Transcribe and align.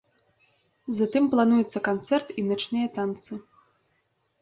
Затым 0.99 1.27
плануецца 1.35 1.83
канцэрт 1.91 2.27
і 2.39 2.49
начныя 2.51 2.87
танцы. 2.99 3.33